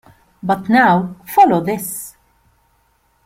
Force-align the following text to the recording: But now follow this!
But 0.41 0.67
now 0.67 1.15
follow 1.27 1.61
this! 1.63 2.15